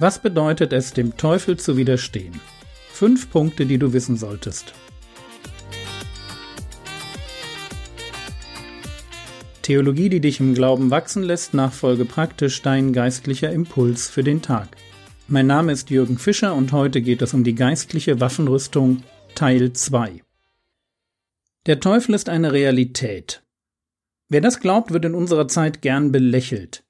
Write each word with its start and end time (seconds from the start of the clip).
Was 0.00 0.20
bedeutet 0.20 0.72
es, 0.72 0.92
dem 0.92 1.16
Teufel 1.16 1.56
zu 1.56 1.76
widerstehen? 1.76 2.40
Fünf 2.92 3.30
Punkte, 3.30 3.66
die 3.66 3.78
du 3.78 3.92
wissen 3.92 4.16
solltest. 4.16 4.72
Theologie, 9.62 10.08
die 10.08 10.20
dich 10.20 10.38
im 10.38 10.54
Glauben 10.54 10.92
wachsen 10.92 11.24
lässt, 11.24 11.52
nachfolge 11.52 12.04
praktisch 12.04 12.62
dein 12.62 12.92
geistlicher 12.92 13.50
Impuls 13.50 14.08
für 14.08 14.22
den 14.22 14.40
Tag. 14.40 14.68
Mein 15.26 15.48
Name 15.48 15.72
ist 15.72 15.90
Jürgen 15.90 16.16
Fischer 16.16 16.54
und 16.54 16.70
heute 16.70 17.02
geht 17.02 17.20
es 17.20 17.34
um 17.34 17.42
die 17.42 17.56
geistliche 17.56 18.20
Waffenrüstung 18.20 19.02
Teil 19.34 19.72
2. 19.72 20.22
Der 21.66 21.80
Teufel 21.80 22.14
ist 22.14 22.28
eine 22.28 22.52
Realität. 22.52 23.42
Wer 24.28 24.42
das 24.42 24.60
glaubt, 24.60 24.92
wird 24.92 25.04
in 25.04 25.14
unserer 25.14 25.48
Zeit 25.48 25.82
gern 25.82 26.12
belächelt. 26.12 26.84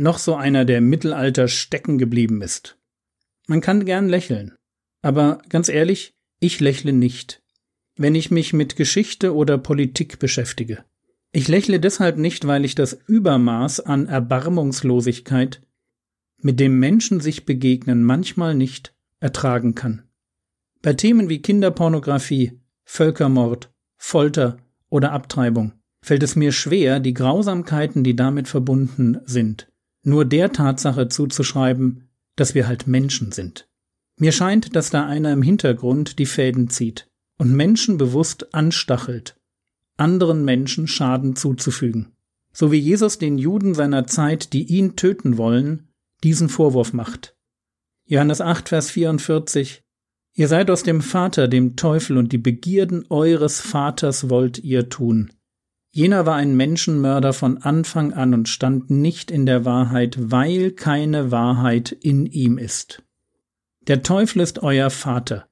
Noch 0.00 0.18
so 0.18 0.36
einer, 0.36 0.64
der 0.64 0.78
im 0.78 0.88
Mittelalter 0.88 1.48
stecken 1.48 1.98
geblieben 1.98 2.40
ist. 2.40 2.78
Man 3.48 3.60
kann 3.60 3.84
gern 3.84 4.08
lächeln. 4.08 4.54
Aber 5.02 5.42
ganz 5.48 5.68
ehrlich, 5.68 6.14
ich 6.38 6.60
lächle 6.60 6.92
nicht, 6.92 7.42
wenn 7.96 8.14
ich 8.14 8.30
mich 8.30 8.52
mit 8.52 8.76
Geschichte 8.76 9.34
oder 9.34 9.58
Politik 9.58 10.20
beschäftige. 10.20 10.84
Ich 11.32 11.48
lächle 11.48 11.80
deshalb 11.80 12.16
nicht, 12.16 12.46
weil 12.46 12.64
ich 12.64 12.76
das 12.76 12.92
Übermaß 13.08 13.80
an 13.80 14.06
Erbarmungslosigkeit, 14.06 15.62
mit 16.40 16.60
dem 16.60 16.78
Menschen 16.78 17.18
sich 17.18 17.44
begegnen, 17.44 18.04
manchmal 18.04 18.54
nicht 18.54 18.94
ertragen 19.18 19.74
kann. 19.74 20.04
Bei 20.80 20.94
Themen 20.94 21.28
wie 21.28 21.42
Kinderpornografie, 21.42 22.60
Völkermord, 22.84 23.72
Folter 23.96 24.58
oder 24.90 25.10
Abtreibung 25.10 25.72
fällt 26.00 26.22
es 26.22 26.36
mir 26.36 26.52
schwer, 26.52 27.00
die 27.00 27.14
Grausamkeiten, 27.14 28.04
die 28.04 28.14
damit 28.14 28.46
verbunden 28.46 29.18
sind, 29.24 29.67
nur 30.02 30.24
der 30.24 30.52
Tatsache 30.52 31.08
zuzuschreiben, 31.08 32.08
dass 32.36 32.54
wir 32.54 32.66
halt 32.66 32.86
Menschen 32.86 33.32
sind. 33.32 33.68
Mir 34.16 34.32
scheint, 34.32 34.74
dass 34.74 34.90
da 34.90 35.06
einer 35.06 35.32
im 35.32 35.42
Hintergrund 35.42 36.18
die 36.18 36.26
Fäden 36.26 36.70
zieht 36.70 37.08
und 37.38 37.52
Menschen 37.54 37.98
bewusst 37.98 38.54
anstachelt, 38.54 39.36
anderen 39.96 40.44
Menschen 40.44 40.88
Schaden 40.88 41.36
zuzufügen. 41.36 42.12
So 42.52 42.72
wie 42.72 42.78
Jesus 42.78 43.18
den 43.18 43.38
Juden 43.38 43.74
seiner 43.74 44.06
Zeit, 44.06 44.52
die 44.52 44.64
ihn 44.64 44.96
töten 44.96 45.38
wollen, 45.38 45.88
diesen 46.24 46.48
Vorwurf 46.48 46.92
macht. 46.92 47.36
Johannes 48.06 48.40
8, 48.40 48.70
Vers 48.70 48.90
44 48.90 49.82
Ihr 50.34 50.48
seid 50.48 50.70
aus 50.70 50.84
dem 50.84 51.00
Vater, 51.00 51.48
dem 51.48 51.74
Teufel, 51.74 52.16
und 52.16 52.32
die 52.32 52.38
Begierden 52.38 53.04
eures 53.10 53.60
Vaters 53.60 54.30
wollt 54.30 54.58
ihr 54.58 54.88
tun. 54.88 55.32
Jener 55.90 56.26
war 56.26 56.36
ein 56.36 56.56
Menschenmörder 56.56 57.32
von 57.32 57.58
Anfang 57.58 58.12
an 58.12 58.34
und 58.34 58.48
stand 58.48 58.90
nicht 58.90 59.30
in 59.30 59.46
der 59.46 59.64
Wahrheit, 59.64 60.16
weil 60.18 60.72
keine 60.72 61.30
Wahrheit 61.30 61.92
in 61.92 62.26
ihm 62.26 62.58
ist. 62.58 63.02
Der 63.80 64.02
Teufel 64.02 64.42
ist 64.42 64.62
euer 64.62 64.90
Vater. 64.90 65.48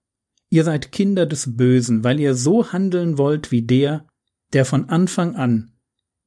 Ihr 0.51 0.65
seid 0.65 0.93
Kinder 0.93 1.27
des 1.27 1.57
Bösen, 1.57 2.05
weil 2.05 2.21
ihr 2.21 2.35
so 2.35 2.73
handeln 2.73 3.19
wollt 3.19 3.51
wie 3.51 3.63
der, 3.63 4.07
der 4.53 4.65
von 4.65 4.89
Anfang 4.89 5.35
an 5.37 5.73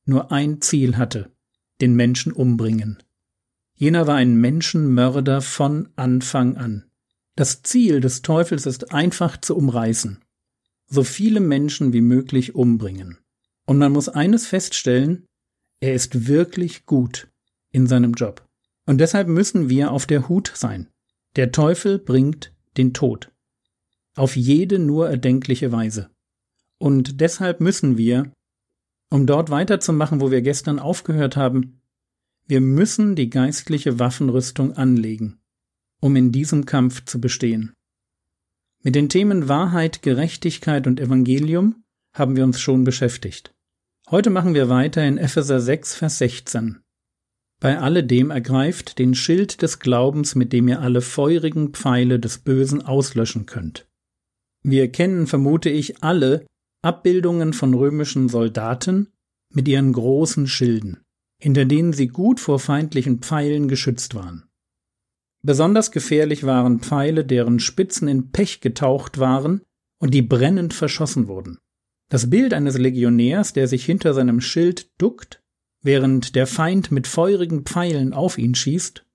nur 0.10 0.32
ein 0.32 0.60
Ziel 0.60 0.98
hatte, 0.98 1.32
den 1.80 1.96
Menschen 1.96 2.34
umbringen. 2.34 3.02
Jener 3.76 4.08
war 4.08 4.16
ein 4.16 4.36
Menschenmörder 4.36 5.42
von 5.42 5.90
Anfang 5.96 6.58
an. 6.58 6.86
Das 7.36 7.62
Ziel 7.62 8.02
des 8.02 8.22
Teufels 8.22 8.66
ist 8.66 8.92
einfach 8.92 9.40
zu 9.40 9.56
umreißen, 9.56 10.22
so 10.88 11.04
viele 11.04 11.40
Menschen 11.40 11.94
wie 11.94 12.02
möglich 12.02 12.56
umbringen. 12.56 13.20
Und 13.70 13.78
man 13.78 13.92
muss 13.92 14.09
eines 14.09 14.48
feststellen, 14.48 15.28
er 15.80 15.94
ist 15.94 16.28
wirklich 16.28 16.88
gut 16.88 17.28
in 17.72 17.86
seinem 17.86 18.14
Job. 18.14 18.44
Und 18.88 18.98
deshalb 18.98 19.28
müssen 19.28 19.70
wir 19.70 19.92
auf 19.92 20.08
der 20.08 20.27
Hut 20.27 20.52
sein. 20.55 20.88
Der 21.36 21.52
Teufel 21.52 21.99
bringt 21.99 22.52
den 22.77 22.95
Tod. 22.95 23.32
Auf 24.16 24.36
jede 24.36 24.80
nur 24.80 25.08
erdenkliche 25.08 25.71
Weise. 25.71 26.10
Und 26.80 27.21
deshalb 27.21 27.61
müssen 27.61 27.95
wir, 27.95 28.33
um 29.11 29.27
dort 29.27 29.52
weiterzumachen, 29.52 30.20
wo 30.20 30.32
wir 30.32 30.42
gestern 30.42 30.80
aufgehört 30.80 31.38
haben, 31.38 31.80
wir 32.48 32.61
müssen 32.61 33.15
die 33.15 33.30
geistliche 33.30 33.99
Waffenrüstung 33.99 34.73
anlegen, 34.77 35.38
um 36.02 36.15
in 36.15 36.32
diesem 36.32 36.65
Kampf 36.65 37.05
zu 37.05 37.21
bestehen. 37.21 37.73
Mit 38.82 38.95
den 38.95 39.10
Themen 39.10 39.48
Wahrheit, 39.48 40.02
Gerechtigkeit 40.02 40.88
und 40.88 40.99
Evangelium 40.99 41.83
haben 42.15 42.36
wir 42.36 42.44
uns 42.44 42.60
schon 42.60 42.83
beschäftigt. 42.83 43.54
Heute 44.11 44.30
machen 44.30 44.53
wir 44.53 44.70
weiter 44.70 45.05
in 45.08 45.17
Epheser 45.17 45.59
6, 45.59 45.95
Vers 45.95 46.17
16. 46.17 46.80
Bei 47.59 47.80
alledem 47.80 48.31
ergreift 48.31 48.97
den 48.99 49.14
Schild 49.14 49.61
des 49.61 49.80
Glaubens, 49.80 50.36
mit 50.36 50.53
dem 50.53 50.67
ihr 50.67 50.81
alle 50.81 51.02
feurigen 51.02 51.73
Pfeile 51.73 52.20
des 52.20 52.39
Bösen 52.39 52.81
auslöschen 52.81 53.45
könnt. 53.45 53.87
Wir 54.64 54.92
kennen, 54.92 55.27
vermute 55.27 55.70
ich, 55.70 56.03
alle 56.03 56.45
Abbildungen 56.81 57.53
von 57.53 57.73
römischen 57.73 58.30
Soldaten 58.30 59.09
mit 59.53 59.67
ihren 59.67 59.93
großen 59.93 60.47
Schilden 60.47 61.03
hinter 61.39 61.65
denen 61.65 61.93
sie 61.93 62.08
gut 62.08 62.39
vor 62.39 62.59
feindlichen 62.59 63.20
Pfeilen 63.20 63.67
geschützt 63.67 64.14
waren. 64.14 64.45
Besonders 65.41 65.91
gefährlich 65.91 66.43
waren 66.43 66.81
Pfeile, 66.81 67.26
deren 67.26 67.59
Spitzen 67.59 68.09
in 68.09 68.31
Pech 68.31 68.59
getaucht 68.59 69.20
waren 69.20 69.61
und 69.99 70.14
die 70.14 70.21
brennend 70.21 70.73
verschossen 70.73 71.27
wurden. 71.27 71.59
Das 72.09 72.30
Bild 72.30 72.53
eines 72.53 72.77
Legionärs, 72.77 73.53
der 73.53 73.67
sich 73.67 73.86
hinter 73.86 74.14
seinem 74.14 74.42
Schild 74.42 74.89
duckt, 74.97 75.42
während 75.81 76.36
der 76.36 76.47
Feind 76.47 76.92
mit 76.92 77.08
feurigen 77.08 77.64
Pfeilen 77.64 78.14
auf 78.14 78.37
ihn 78.37 78.55
schießt, 78.55 79.05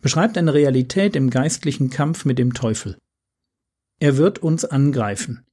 beschreibt 0.00 0.38
eine 0.38 0.54
Realität 0.54 1.14
im 1.16 1.28
geistlichen 1.28 1.90
Kampf 1.90 2.24
mit 2.24 2.38
dem 2.38 2.54
Teufel. 2.54 2.96
Er 4.00 4.16
wird 4.16 4.38
uns 4.38 4.64
angreifen. 4.64 5.44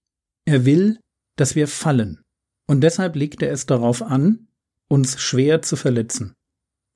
Er 0.45 0.65
will, 0.65 0.99
dass 1.35 1.55
wir 1.55 1.67
fallen. 1.67 2.21
Und 2.65 2.81
deshalb 2.81 3.17
legt 3.17 3.41
er 3.43 3.51
es 3.51 3.65
darauf 3.65 4.01
an, 4.01 4.47
uns 4.87 5.19
schwer 5.19 5.61
zu 5.61 5.75
verletzen. 5.75 6.33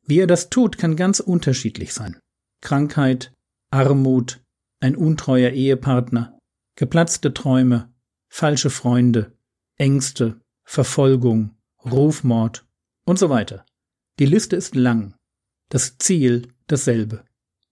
Wie 0.06 0.19
er 0.19 0.28
das 0.28 0.50
tut, 0.50 0.78
kann 0.78 0.96
ganz 0.96 1.19
unterschiedlich 1.19 1.94
sein. 1.94 2.18
Krankheit, 2.62 3.34
Armut, 3.69 4.41
ein 4.79 4.96
untreuer 4.96 5.52
Ehepartner, 5.52 6.38
geplatzte 6.75 7.34
Träume, 7.34 7.94
falsche 8.29 8.69
Freunde, 8.69 9.34
Ängste, 9.81 10.40
Verfolgung, 10.64 11.56
Rufmord 11.84 12.68
und 13.03 13.18
so 13.18 13.31
weiter. 13.31 13.66
Die 14.19 14.28
Liste 14.28 14.56
ist 14.56 14.75
lang. 14.75 15.16
Das 15.69 15.97
Ziel 15.97 16.50
dasselbe. 16.68 17.25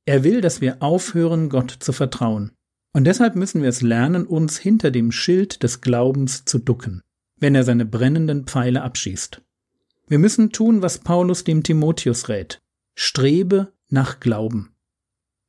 Er 0.05 0.23
will, 0.23 0.41
dass 0.41 0.59
wir 0.59 0.81
aufhören, 0.81 1.49
Gott 1.49 1.69
zu 1.69 1.93
vertrauen. 1.93 2.51
Und 2.93 3.03
deshalb 3.03 3.35
müssen 3.35 3.61
wir 3.61 3.69
es 3.69 3.83
lernen, 3.83 4.25
uns 4.25 4.57
hinter 4.57 4.89
dem 4.89 5.11
Schild 5.11 5.61
des 5.61 5.81
Glaubens 5.81 6.45
zu 6.45 6.57
ducken, 6.57 7.03
wenn 7.37 7.53
er 7.53 7.63
seine 7.63 7.85
brennenden 7.85 8.45
Pfeile 8.45 8.81
abschießt. 8.81 9.43
Wir 10.07 10.17
müssen 10.17 10.51
tun, 10.51 10.81
was 10.81 10.97
Paulus 10.97 11.43
dem 11.43 11.61
Timotheus 11.61 12.27
rät. 12.27 12.59
Strebe 12.95 13.71
nach 13.87 14.19
Glauben. 14.19 14.73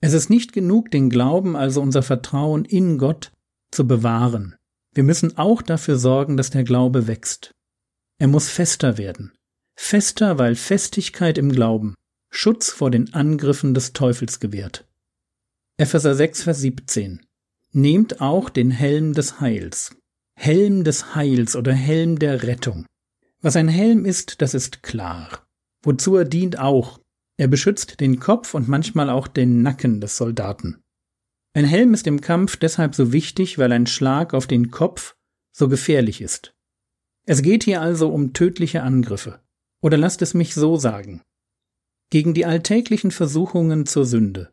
Es 0.02 0.12
ist 0.12 0.28
nicht 0.28 0.52
genug, 0.52 0.90
den 0.90 1.08
Glauben, 1.08 1.56
also 1.56 1.80
unser 1.80 2.02
Vertrauen 2.02 2.66
in 2.66 2.98
Gott, 2.98 3.32
zu 3.70 3.86
bewahren. 3.86 4.56
Wir 4.92 5.04
müssen 5.04 5.38
auch 5.38 5.62
dafür 5.62 5.96
sorgen, 5.96 6.36
dass 6.36 6.50
der 6.50 6.64
Glaube 6.64 7.06
wächst. 7.06 7.54
Er 8.18 8.28
muss 8.28 8.48
fester 8.48 8.98
werden. 8.98 9.32
Fester, 9.76 10.38
weil 10.38 10.56
Festigkeit 10.56 11.38
im 11.38 11.52
Glauben 11.52 11.94
Schutz 12.30 12.70
vor 12.70 12.90
den 12.90 13.12
Angriffen 13.12 13.74
des 13.74 13.92
Teufels 13.92 14.38
gewährt. 14.38 14.86
Epheser 15.76 16.14
6, 16.14 16.44
Vers 16.44 16.60
17. 16.60 17.26
Nehmt 17.72 18.20
auch 18.20 18.50
den 18.50 18.70
Helm 18.70 19.14
des 19.14 19.40
Heils. 19.40 19.96
Helm 20.36 20.84
des 20.84 21.14
Heils 21.14 21.56
oder 21.56 21.72
Helm 21.72 22.18
der 22.18 22.44
Rettung. 22.44 22.86
Was 23.40 23.56
ein 23.56 23.68
Helm 23.68 24.04
ist, 24.04 24.42
das 24.42 24.54
ist 24.54 24.82
klar. 24.82 25.46
Wozu 25.82 26.16
er 26.16 26.24
dient 26.24 26.58
auch. 26.58 27.00
Er 27.36 27.48
beschützt 27.48 28.00
den 28.00 28.20
Kopf 28.20 28.54
und 28.54 28.68
manchmal 28.68 29.10
auch 29.10 29.26
den 29.26 29.62
Nacken 29.62 30.00
des 30.00 30.16
Soldaten. 30.16 30.82
Ein 31.52 31.64
Helm 31.64 31.94
ist 31.94 32.06
im 32.06 32.20
Kampf 32.20 32.56
deshalb 32.56 32.94
so 32.94 33.12
wichtig, 33.12 33.58
weil 33.58 33.72
ein 33.72 33.86
Schlag 33.86 34.34
auf 34.34 34.46
den 34.46 34.70
Kopf 34.70 35.16
so 35.52 35.68
gefährlich 35.68 36.20
ist. 36.20 36.54
Es 37.26 37.42
geht 37.42 37.64
hier 37.64 37.80
also 37.80 38.10
um 38.12 38.32
tödliche 38.32 38.82
Angriffe. 38.82 39.40
Oder 39.82 39.96
lasst 39.96 40.22
es 40.22 40.34
mich 40.34 40.54
so 40.54 40.76
sagen. 40.76 41.22
Gegen 42.10 42.34
die 42.34 42.44
alltäglichen 42.44 43.10
Versuchungen 43.10 43.86
zur 43.86 44.04
Sünde 44.04 44.52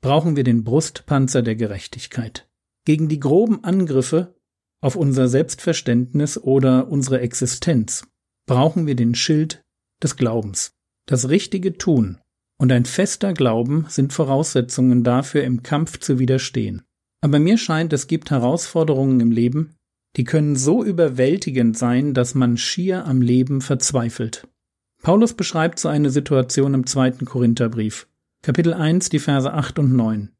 brauchen 0.00 0.36
wir 0.36 0.44
den 0.44 0.64
Brustpanzer 0.64 1.42
der 1.42 1.54
Gerechtigkeit. 1.54 2.48
Gegen 2.84 3.08
die 3.08 3.20
groben 3.20 3.62
Angriffe 3.64 4.34
auf 4.80 4.96
unser 4.96 5.28
Selbstverständnis 5.28 6.36
oder 6.36 6.88
unsere 6.88 7.20
Existenz 7.20 8.06
brauchen 8.46 8.86
wir 8.86 8.96
den 8.96 9.14
Schild 9.14 9.64
des 10.02 10.16
Glaubens. 10.16 10.74
Das 11.06 11.28
richtige 11.28 11.78
Tun 11.78 12.20
und 12.62 12.70
ein 12.70 12.84
fester 12.84 13.32
Glauben 13.32 13.86
sind 13.88 14.12
Voraussetzungen 14.12 15.02
dafür, 15.02 15.42
im 15.42 15.64
Kampf 15.64 15.98
zu 15.98 16.20
widerstehen. 16.20 16.82
Aber 17.20 17.40
mir 17.40 17.58
scheint, 17.58 17.92
es 17.92 18.06
gibt 18.06 18.30
Herausforderungen 18.30 19.18
im 19.18 19.32
Leben, 19.32 19.74
die 20.14 20.22
können 20.22 20.54
so 20.54 20.84
überwältigend 20.84 21.76
sein, 21.76 22.14
dass 22.14 22.36
man 22.36 22.56
schier 22.56 23.04
am 23.04 23.20
Leben 23.20 23.62
verzweifelt. 23.62 24.46
Paulus 25.02 25.34
beschreibt 25.34 25.80
so 25.80 25.88
eine 25.88 26.10
Situation 26.10 26.74
im 26.74 26.86
zweiten 26.86 27.24
Korintherbrief. 27.24 28.06
Kapitel 28.42 28.74
1, 28.74 29.08
die 29.08 29.18
Verse 29.18 29.52
8 29.52 29.80
und 29.80 29.96
9. 29.96 30.30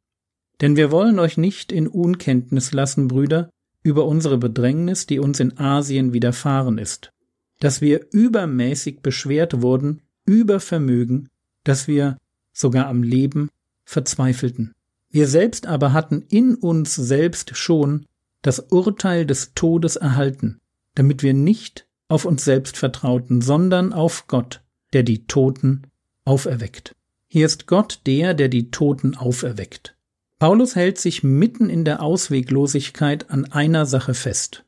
Denn 0.61 0.77
wir 0.77 0.93
wollen 0.93 1.19
euch 1.19 1.37
nicht 1.37 1.73
in 1.73 1.89
Unkenntnis 1.89 2.71
lassen, 2.71 3.09
Brüder, 3.09 3.51
über 3.83 4.07
unsere 4.07 4.39
Bedrängnis, 4.39 5.07
die 5.07 5.19
uns 5.19 5.41
in 5.41 5.59
Asien 5.59 6.13
widerfahren 6.13 6.79
ist, 6.79 7.11
dass 7.59 7.81
wir 7.81 8.07
übermäßig 8.13 9.01
beschwert 9.01 9.61
wurden, 9.61 10.03
über 10.25 10.61
Vermögen, 10.61 11.29
dass 11.65 11.89
wir 11.89 12.19
sogar 12.53 12.87
am 12.87 13.03
Leben 13.03 13.49
verzweifelten. 13.85 14.73
Wir 15.11 15.29
selbst 15.29 15.67
aber 15.67 15.93
hatten 15.93 16.23
in 16.29 16.55
uns 16.55 16.95
selbst 16.95 17.57
schon 17.57 18.07
das 18.41 18.59
Urteil 18.59 19.27
des 19.27 19.53
Todes 19.55 19.97
erhalten, 19.97 20.61
damit 20.95 21.23
wir 21.23 21.35
nicht 21.35 21.87
auf 22.09 22.25
uns 22.25 22.45
selbst 22.45 22.77
vertrauten, 22.77 23.41
sondern 23.41 23.93
auf 23.93 24.27
Gott, 24.27 24.63
der 24.93 25.03
die 25.03 25.27
Toten 25.27 25.83
auferweckt. 26.25 26.95
Hier 27.29 27.47
ist 27.47 27.67
Gott 27.67 28.01
der, 28.07 28.35
der 28.35 28.49
die 28.49 28.71
Toten 28.71 29.17
auferweckt. 29.17 29.97
Paulus 30.39 30.77
hält 30.77 30.99
sich 30.99 31.23
mitten 31.23 31.71
in 31.71 31.85
der 31.85 32.03
Ausweglosigkeit 32.03 33.31
an 33.31 33.45
einer 33.47 33.87
Sache 33.87 34.13
fest. 34.13 34.65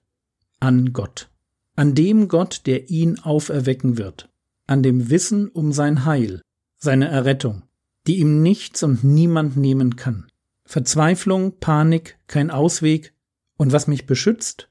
An 0.60 0.92
Gott. 0.92 1.28
An 1.76 1.94
dem 1.94 2.28
Gott, 2.28 2.62
der 2.66 2.90
ihn 2.90 3.18
auferwecken 3.18 3.98
wird. 3.98 4.28
An 4.66 4.82
dem 4.82 5.10
Wissen 5.10 5.48
um 5.48 5.72
sein 5.72 6.04
Heil, 6.04 6.40
seine 6.84 7.08
Errettung, 7.08 7.62
die 8.06 8.18
ihm 8.18 8.42
nichts 8.42 8.82
und 8.84 9.02
niemand 9.02 9.56
nehmen 9.56 9.96
kann. 9.96 10.26
Verzweiflung, 10.64 11.58
Panik, 11.58 12.18
kein 12.28 12.50
Ausweg, 12.50 13.12
und 13.56 13.72
was 13.72 13.86
mich 13.86 14.06
beschützt, 14.06 14.68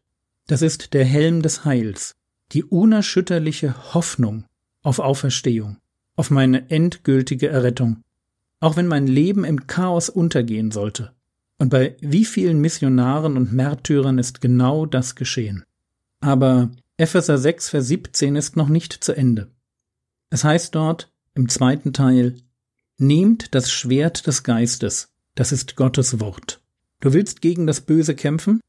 das 0.48 0.62
ist 0.62 0.94
der 0.94 1.06
Helm 1.06 1.42
des 1.42 1.66
Heils, 1.66 2.16
die 2.52 2.64
unerschütterliche 2.64 3.94
Hoffnung 3.94 4.46
auf 4.82 5.00
Auferstehung, 5.00 5.78
auf 6.16 6.30
meine 6.30 6.70
endgültige 6.70 7.50
Errettung, 7.50 8.02
auch 8.60 8.76
wenn 8.76 8.88
mein 8.88 9.08
Leben 9.08 9.46
im 9.46 9.68
Chaos 9.68 10.10
untergehen 10.10 10.72
sollte. 10.72 11.12
Und 11.58 11.70
bei 11.70 11.96
wie 12.02 12.26
vielen 12.26 12.60
Missionaren 12.60 13.38
und 13.38 13.54
Märtyrern 13.54 14.20
ist 14.20 14.42
genau 14.42 14.86
das 14.86 15.16
geschehen. 15.16 15.64
Aber 16.20 16.72
Epheser 16.98 17.38
6, 17.38 17.70
Vers 17.70 17.88
17 17.88 18.36
ist 18.36 18.58
noch 18.58 18.70
nicht 18.70 18.94
zu 18.94 19.16
Ende. 19.16 19.50
Es 20.30 20.44
heißt 20.44 20.76
dort 20.76 21.13
im 21.36 21.50
zweiten 21.50 21.94
Teil, 21.94 22.36
Nehmt 22.98 23.56
das 23.56 23.72
Schwert 23.72 24.28
des 24.28 24.44
Geistes, 24.44 25.10
das 25.34 25.52
ist 25.52 25.76
Gottes 25.76 26.20
Wort. 26.20 26.62
Du 27.00 27.12
willst 27.12 27.42
gegen 27.42 27.66
das 27.66 27.82
Böse 27.82 28.14
kämpfen? 28.14 28.62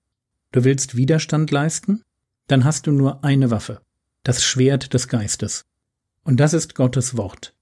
Du 0.51 0.65
willst 0.65 0.97
Widerstand 0.97 1.51
leisten? 1.51 2.03
Dann 2.47 2.65
hast 2.65 2.87
du 2.87 2.93
nur 2.93 3.23
eine 3.23 3.51
Waffe, 3.51 3.83
das 4.23 4.43
Schwert 4.43 4.95
des 4.95 5.09
Geistes. 5.09 5.67
Und 6.25 6.41
das 6.41 6.55
ist 6.55 6.75
Gottes 6.75 7.19
Wort. 7.19 7.55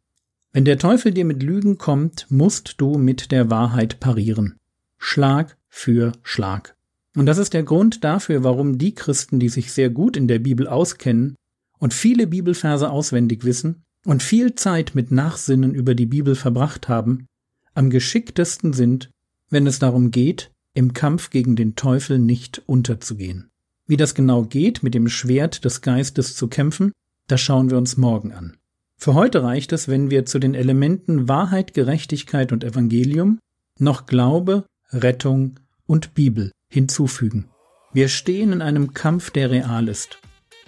Wenn 0.53 0.65
der 0.65 0.79
Teufel 0.79 1.13
dir 1.13 1.25
mit 1.25 1.43
Lügen 1.43 1.79
kommt, 1.79 2.27
musst 2.31 2.75
du 2.79 2.97
mit 2.97 3.33
der 3.33 3.51
Wahrheit 3.51 3.99
parieren. 3.99 4.57
Schlag 4.99 5.57
für 5.69 6.13
Schlag. 6.23 6.77
Und 7.17 7.27
das 7.27 7.39
ist 7.39 7.55
der 7.55 7.65
Grund 7.65 8.05
dafür, 8.05 8.45
warum 8.45 8.79
die 8.79 8.95
Christen, 8.95 9.41
die 9.41 9.49
sich 9.49 9.73
sehr 9.73 9.91
gut 9.91 10.17
in 10.17 10.29
der 10.29 10.39
Bibel 10.39 10.69
auskennen 10.69 11.35
und 11.79 11.93
viele 11.93 12.29
Bibelverse 12.29 12.89
auswendig 12.89 13.45
wissen 13.45 13.83
und 14.05 14.23
viel 14.23 14.55
Zeit 14.55 14.95
mit 14.95 15.11
Nachsinnen 15.11 15.75
über 15.75 15.95
die 15.95 16.07
Bibel 16.07 16.35
verbracht 16.35 16.89
haben, 16.89 17.27
am 17.75 17.91
geschicktesten 17.91 18.73
sind, 18.73 19.11
wenn 19.49 19.67
es 19.67 19.79
darum 19.79 20.11
geht, 20.11 20.51
im 20.75 20.93
Kampf 20.93 21.31
gegen 21.31 21.57
den 21.57 21.77
Teufel 21.77 22.19
nicht 22.19 22.63
unterzugehen. 22.67 23.51
Wie 23.87 23.97
das 23.97 24.15
genau 24.15 24.43
geht, 24.45 24.83
mit 24.83 24.95
dem 24.95 25.09
Schwert 25.09 25.65
des 25.65 25.83
Geistes 25.83 26.35
zu 26.35 26.49
kämpfen, 26.49 26.93
das 27.29 27.41
schauen 27.41 27.71
wir 27.71 27.79
uns 27.79 27.97
morgen 27.97 28.33
an. 28.33 28.57
Für 28.97 29.15
heute 29.15 29.43
reicht 29.43 29.73
es, 29.73 29.89
wenn 29.89 30.11
wir 30.11 30.27
zu 30.27 30.39
den 30.39 30.55
Elementen 30.55 31.29
Wahrheit, 31.29 31.75
Gerechtigkeit 31.75 32.53
und 32.53 32.65
Evangelium 32.65 33.39
noch 33.79 34.07
Glaube, 34.07 34.65
Rettung 34.93 35.59
und 35.87 36.15
Bibel 36.15 36.53
hinzufügen. 36.69 37.49
Wir 37.93 38.09
stehen 38.09 38.53
in 38.53 38.63
einem 38.63 38.95
Kampf, 38.95 39.31
der 39.31 39.51
real 39.51 39.89
ist. 39.89 40.19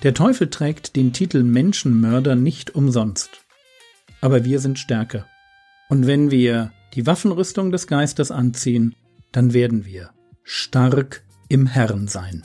Der 0.05 0.13
Teufel 0.13 0.51
trägt 0.51 0.97
den 0.97 1.15
Titel 1.15 1.43
Menschenmörder 1.43 2.37
nicht 2.37 2.75
umsonst. 2.75 3.31
Aber 4.21 4.45
wir 4.45 4.61
sind 4.61 4.79
stärker. 4.79 5.27
Und 5.89 6.07
wenn 6.07 6.31
wir 6.31 6.73
die 6.93 7.07
Waffenrüstung 7.07 7.73
des 7.73 7.87
Geistes 7.87 8.31
anziehen, 8.31 8.95
dann 9.33 9.55
werden 9.55 9.87
wir 9.87 10.11
stark 10.43 11.25
im 11.49 11.67
Herrn 11.67 12.07
sein. 12.07 12.43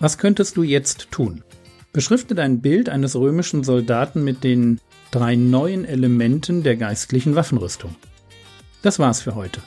Was 0.00 0.18
könntest 0.18 0.58
du 0.58 0.62
jetzt 0.62 1.10
tun? 1.10 1.44
Beschrifte 1.94 2.34
dein 2.34 2.60
Bild 2.60 2.90
eines 2.90 3.16
römischen 3.16 3.64
Soldaten 3.64 4.22
mit 4.22 4.44
den 4.44 4.82
drei 5.10 5.34
neuen 5.34 5.86
Elementen 5.86 6.62
der 6.62 6.76
geistlichen 6.76 7.36
Waffenrüstung. 7.36 7.96
Das 8.82 8.98
war's 8.98 9.22
für 9.22 9.34
heute. 9.34 9.60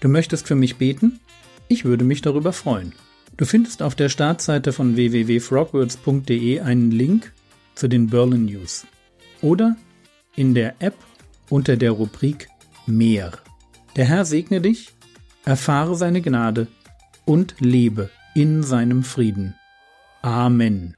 Du 0.00 0.08
möchtest 0.08 0.46
für 0.46 0.54
mich 0.54 0.76
beten? 0.76 1.20
Ich 1.68 1.84
würde 1.84 2.04
mich 2.04 2.22
darüber 2.22 2.52
freuen. 2.52 2.92
Du 3.36 3.44
findest 3.44 3.82
auf 3.82 3.94
der 3.94 4.08
Startseite 4.08 4.72
von 4.72 4.96
www.frogwords.de 4.96 6.60
einen 6.60 6.90
Link 6.90 7.32
zu 7.74 7.88
den 7.88 8.08
Berlin 8.08 8.46
News 8.46 8.86
oder 9.42 9.76
in 10.36 10.54
der 10.54 10.74
App 10.80 10.96
unter 11.50 11.76
der 11.76 11.92
Rubrik 11.92 12.48
Mehr. 12.86 13.32
Der 13.96 14.04
Herr 14.04 14.24
segne 14.24 14.60
dich, 14.60 14.92
erfahre 15.44 15.96
seine 15.96 16.22
Gnade 16.22 16.68
und 17.24 17.56
lebe 17.58 18.10
in 18.34 18.62
seinem 18.62 19.02
Frieden. 19.02 19.54
Amen. 20.22 20.96